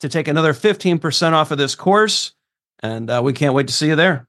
[0.00, 2.32] to take another 15% off of this course.
[2.80, 4.28] And uh, we can't wait to see you there.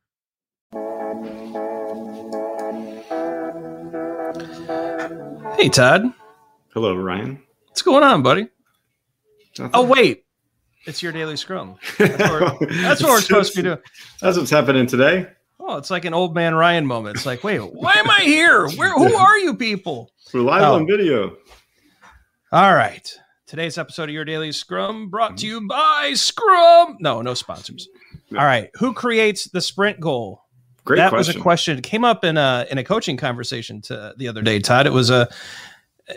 [5.57, 6.13] Hey, Todd.
[6.73, 7.41] Hello, Ryan.
[7.67, 8.47] What's going on, buddy?
[9.57, 9.71] Nothing.
[9.73, 10.23] Oh, wait.
[10.85, 11.75] It's your daily scrum.
[11.97, 13.79] That's what we're, that's what we're supposed to be doing.
[14.21, 15.27] That's what's happening today.
[15.59, 17.17] Oh, it's like an old man Ryan moment.
[17.17, 18.69] It's like, wait, why am I here?
[18.77, 18.93] Where?
[18.93, 20.11] Who are you people?
[20.33, 20.75] We're live oh.
[20.75, 21.35] on video.
[22.53, 23.11] All right.
[23.47, 26.97] Today's episode of Your Daily Scrum brought to you by Scrum.
[26.99, 27.87] No, no sponsors.
[28.29, 28.41] No.
[28.41, 28.69] All right.
[28.75, 30.43] Who creates the sprint goal?
[30.83, 31.35] Great that question.
[31.35, 31.77] was a question.
[31.77, 34.85] It came up in a in a coaching conversation to the other day, Todd.
[34.85, 35.29] It was a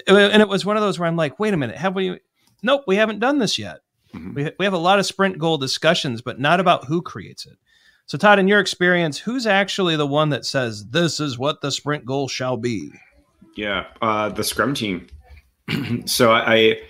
[0.08, 2.18] and it was one of those where I'm like, wait a minute, have we
[2.64, 3.78] nope, we haven't done this yet.
[4.12, 4.34] Mm-hmm.
[4.34, 7.58] We, we have a lot of sprint goal discussions, but not about who creates it.
[8.06, 11.70] So, Todd, in your experience, who's actually the one that says this is what the
[11.70, 12.90] sprint goal shall be?
[13.54, 15.06] Yeah, uh, the Scrum team.
[16.06, 16.80] so I,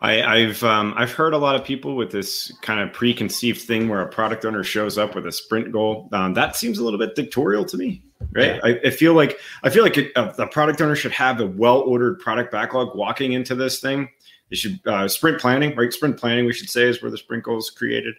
[0.00, 3.88] I, have um, I've heard a lot of people with this kind of preconceived thing
[3.88, 6.08] where a product owner shows up with a sprint goal.
[6.12, 8.02] Um, that seems a little bit dictatorial to me,
[8.32, 8.56] right?
[8.56, 8.60] Yeah.
[8.62, 11.80] I, I, feel like I feel like a, a, product owner should have a well
[11.80, 14.08] ordered product backlog walking into this thing.
[14.50, 15.92] They should uh, sprint planning, right?
[15.92, 18.14] Sprint planning, we should say, is where the sprint goal is created,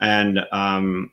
[0.00, 1.12] and um,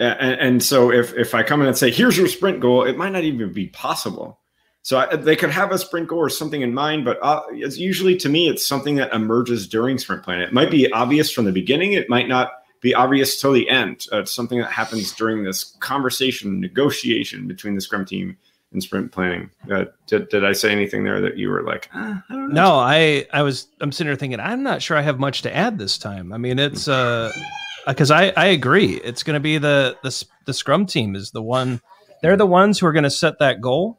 [0.00, 2.96] and, and so if if I come in and say, "Here's your sprint goal," it
[2.96, 4.40] might not even be possible
[4.84, 7.78] so I, they could have a sprint goal or something in mind, but uh, it's
[7.78, 10.46] usually to me, it's something that emerges during sprint planning.
[10.46, 11.94] It might be obvious from the beginning.
[11.94, 12.52] It might not
[12.82, 14.04] be obvious till the end.
[14.12, 18.36] Uh, it's something that happens during this conversation, negotiation between the scrum team
[18.72, 19.48] and sprint planning.
[19.72, 22.62] Uh, did, did I say anything there that you were like, ah, I don't know?
[22.62, 25.56] No, I, I was, I'm sitting here thinking, I'm not sure I have much to
[25.56, 26.30] add this time.
[26.30, 27.32] I mean, it's, uh,
[27.86, 28.96] because I, I agree.
[28.96, 31.80] It's going to be the, the, the scrum team is the one,
[32.20, 33.98] they're the ones who are going to set that goal.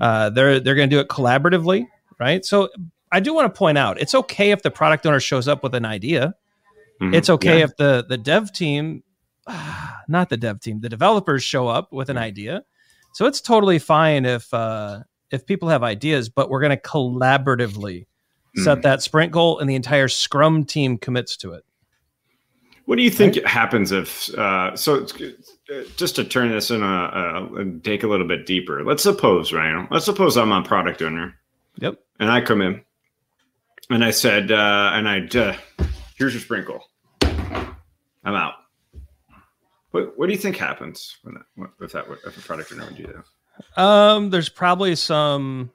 [0.00, 1.86] Uh, they're they're going to do it collaboratively,
[2.18, 2.44] right?
[2.44, 2.68] So
[3.10, 5.74] I do want to point out it's okay if the product owner shows up with
[5.74, 6.34] an idea.
[7.00, 7.14] Mm-hmm.
[7.14, 7.64] It's okay yeah.
[7.64, 9.02] if the the dev team,
[10.08, 12.62] not the dev team, the developers show up with an idea.
[13.14, 15.00] So it's totally fine if uh,
[15.30, 18.62] if people have ideas, but we're going to collaboratively mm-hmm.
[18.62, 21.64] set that sprint goal, and the entire Scrum team commits to it.
[22.92, 23.46] What do you think right?
[23.46, 25.06] happens if uh, so?
[25.96, 28.84] Just to turn this in a, a, and take a little bit deeper.
[28.84, 29.88] Let's suppose, Ryan.
[29.90, 31.34] Let's suppose I'm a product owner.
[31.76, 31.98] Yep.
[32.20, 32.82] And I come in,
[33.88, 35.56] and I said, uh, and I uh,
[36.18, 36.84] here's your sprint goal.
[37.22, 38.56] I'm out.
[39.92, 42.96] What What do you think happens when that, if that if a product owner would
[42.98, 43.82] do that?
[43.82, 45.70] Um, there's probably some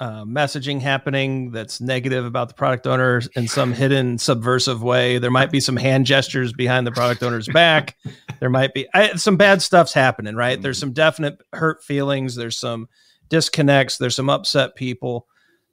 [0.00, 5.18] uh, messaging happening that's negative about the product owner in some hidden subversive way.
[5.18, 7.96] There might be some hand gestures behind the product owner's back.
[8.40, 10.60] There might be I, some bad stuff's happening, right?
[10.60, 12.36] There's some definite hurt feelings.
[12.36, 12.88] There's some
[13.28, 13.98] disconnects.
[13.98, 15.26] There's some upset people,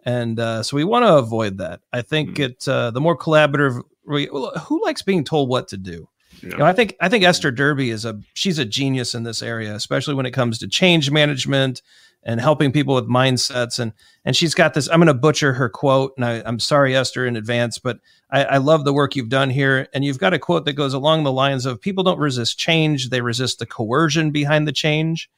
[0.04, 1.82] and uh, so we want to avoid that.
[1.94, 2.46] I think mm.
[2.46, 3.82] it uh, the more collaborative.
[4.08, 6.10] we, Who likes being told what to do?
[6.42, 6.50] Yeah.
[6.50, 9.42] You know, I think I think Esther Derby is a she's a genius in this
[9.42, 11.82] area, especially when it comes to change management
[12.26, 13.80] and helping people with mindsets.
[13.80, 13.94] And
[14.26, 14.90] and she's got this.
[14.90, 18.00] I'm going to butcher her quote, and I, am sorry, Esther, in advance, but
[18.32, 19.88] I, I love the work you've done here.
[19.94, 23.10] And you've got a quote that goes along the lines of people don't resist change;
[23.10, 25.30] they resist the coercion behind the change.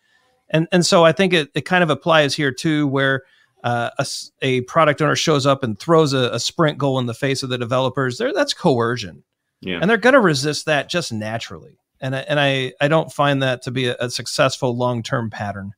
[0.49, 3.23] And and so I think it, it kind of applies here too, where
[3.63, 4.05] uh, a,
[4.41, 7.49] a, product owner shows up and throws a, a, sprint goal in the face of
[7.49, 8.17] the developers.
[8.17, 9.23] There, that's coercion.
[9.61, 9.79] Yeah.
[9.81, 11.79] And they're going to resist that just naturally.
[11.99, 15.29] and I, and I I don't find that to be a, a successful long term
[15.29, 15.73] pattern.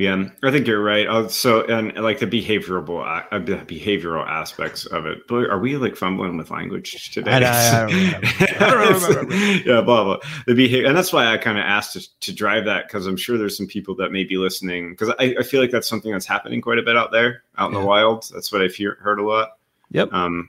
[0.00, 1.06] Yeah, I think you're right.
[1.06, 5.28] Uh, so, and like the behavioral, uh, behavioral aspects of it.
[5.28, 7.32] But are we like fumbling with language today?
[7.32, 9.34] I, I, I remember.
[9.34, 10.16] yeah, blah blah.
[10.46, 13.18] The behavior, and that's why I kind of asked to, to drive that because I'm
[13.18, 16.12] sure there's some people that may be listening because I, I feel like that's something
[16.12, 17.76] that's happening quite a bit out there, out yeah.
[17.76, 18.26] in the wild.
[18.32, 19.58] That's what I've hear, heard a lot.
[19.90, 20.14] Yep.
[20.14, 20.48] Um,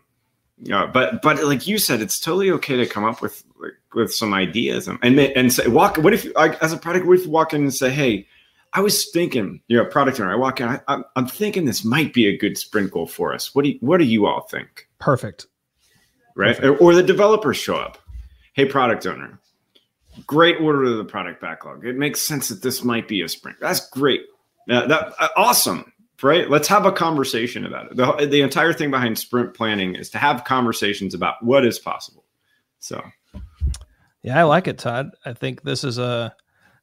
[0.61, 4.13] yeah, but but like you said, it's totally okay to come up with like, with
[4.13, 5.97] some ideas and and say walk.
[5.97, 8.27] What if like, as a product, what if you walk in and say, hey
[8.73, 10.31] I was thinking, you know, product owner.
[10.31, 10.67] I walk in.
[10.67, 13.53] I, am I'm thinking this might be a good sprint goal for us.
[13.53, 14.87] What do you, What do you all think?
[14.99, 15.47] Perfect.
[16.35, 16.81] Right, Perfect.
[16.81, 17.97] or the developers show up.
[18.53, 19.39] Hey, product owner,
[20.25, 21.85] great order to the product backlog.
[21.85, 23.59] It makes sense that this might be a sprint.
[23.59, 24.21] That's great.
[24.69, 25.91] Uh, that uh, awesome.
[26.23, 26.49] Right.
[26.49, 27.97] Let's have a conversation about it.
[27.97, 32.25] The, the entire thing behind sprint planning is to have conversations about what is possible.
[32.79, 33.03] So,
[34.21, 35.09] yeah, I like it, Todd.
[35.25, 36.35] I think this is a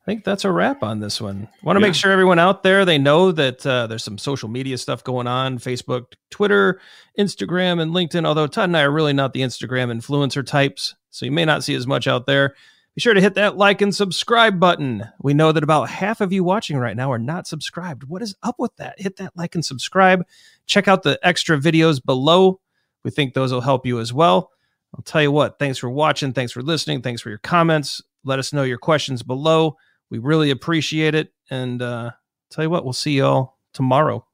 [0.08, 1.46] think that's a wrap on this one.
[1.62, 1.88] Want to yeah.
[1.88, 5.26] make sure everyone out there they know that uh, there's some social media stuff going
[5.26, 6.81] on: Facebook, Twitter,
[7.19, 8.26] Instagram, and LinkedIn.
[8.26, 11.62] Although Todd and I are really not the Instagram influencer types, so you may not
[11.62, 12.55] see as much out there.
[12.94, 15.05] Be sure to hit that like and subscribe button.
[15.20, 18.04] We know that about half of you watching right now are not subscribed.
[18.04, 18.99] What is up with that?
[18.99, 20.25] Hit that like and subscribe.
[20.64, 22.61] Check out the extra videos below.
[23.04, 24.52] We think those will help you as well.
[24.94, 26.32] I'll tell you what, thanks for watching.
[26.32, 27.02] Thanks for listening.
[27.02, 28.00] Thanks for your comments.
[28.25, 29.76] Let us know your questions below.
[30.10, 31.32] We really appreciate it.
[31.50, 32.12] And uh,
[32.50, 34.25] tell you what, we'll see y'all tomorrow.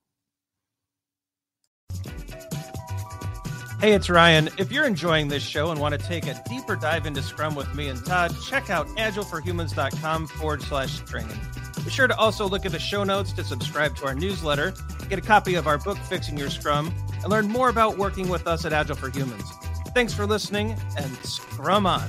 [3.81, 4.49] Hey, it's Ryan.
[4.57, 7.75] If you're enjoying this show and want to take a deeper dive into Scrum with
[7.75, 11.39] me and Todd, check out agileforhumans.com forward slash training.
[11.85, 14.73] Be sure to also look at the show notes to subscribe to our newsletter,
[15.11, 18.47] get a copy of our book, Fixing Your Scrum, and learn more about working with
[18.47, 19.51] us at Agile for Humans.
[19.95, 22.09] Thanks for listening and Scrum on.